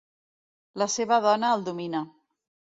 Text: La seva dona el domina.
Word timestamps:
La 0.83 0.87
seva 0.95 1.21
dona 1.27 1.53
el 1.59 1.69
domina. 1.71 2.05